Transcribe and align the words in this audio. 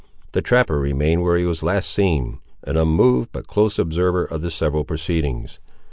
The 0.31 0.41
trapper 0.41 0.79
remained 0.79 1.21
where 1.21 1.37
he 1.37 1.45
was 1.45 1.61
last 1.61 1.91
seen, 1.91 2.39
an 2.63 2.75
unmoved 2.75 3.29
but 3.31 3.45
close 3.45 3.77
observer 3.77 4.25
of 4.25 4.41
the 4.41 4.49
several 4.49 4.83
proceedings. 4.83 5.59